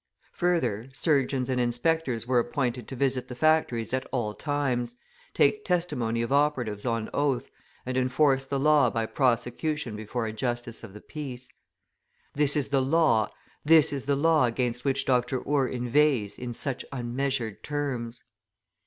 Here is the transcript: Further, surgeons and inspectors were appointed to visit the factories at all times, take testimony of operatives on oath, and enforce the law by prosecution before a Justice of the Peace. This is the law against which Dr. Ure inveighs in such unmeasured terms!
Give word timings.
Further, 0.31 0.89
surgeons 0.93 1.47
and 1.47 1.61
inspectors 1.61 2.25
were 2.25 2.39
appointed 2.39 2.87
to 2.87 2.95
visit 2.95 3.27
the 3.27 3.35
factories 3.35 3.93
at 3.93 4.07
all 4.11 4.33
times, 4.33 4.95
take 5.35 5.63
testimony 5.63 6.23
of 6.23 6.31
operatives 6.33 6.87
on 6.87 7.07
oath, 7.13 7.51
and 7.85 7.95
enforce 7.95 8.47
the 8.47 8.59
law 8.59 8.89
by 8.89 9.05
prosecution 9.05 9.95
before 9.95 10.25
a 10.25 10.33
Justice 10.33 10.83
of 10.83 10.95
the 10.95 11.01
Peace. 11.01 11.49
This 12.33 12.55
is 12.57 12.69
the 12.69 12.81
law 12.81 13.29
against 13.67 14.83
which 14.83 15.05
Dr. 15.05 15.43
Ure 15.45 15.67
inveighs 15.67 16.35
in 16.35 16.55
such 16.55 16.83
unmeasured 16.91 17.61
terms! 17.61 18.23